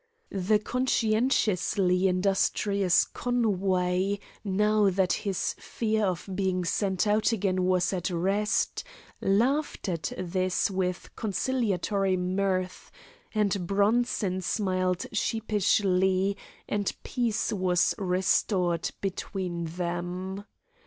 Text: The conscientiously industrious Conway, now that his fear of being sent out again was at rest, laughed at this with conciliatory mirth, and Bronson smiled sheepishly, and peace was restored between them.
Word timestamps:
The 0.31 0.57
conscientiously 0.57 2.07
industrious 2.07 3.05
Conway, 3.05 4.17
now 4.43 4.89
that 4.89 5.13
his 5.13 5.53
fear 5.59 6.05
of 6.07 6.27
being 6.33 6.65
sent 6.65 7.05
out 7.05 7.31
again 7.31 7.65
was 7.65 7.93
at 7.93 8.09
rest, 8.09 8.83
laughed 9.21 9.87
at 9.87 10.11
this 10.17 10.71
with 10.71 11.15
conciliatory 11.15 12.17
mirth, 12.17 12.89
and 13.35 13.67
Bronson 13.67 14.41
smiled 14.41 15.05
sheepishly, 15.13 16.35
and 16.67 16.91
peace 17.03 17.53
was 17.53 17.93
restored 17.99 18.89
between 19.01 19.65
them. 19.65 20.45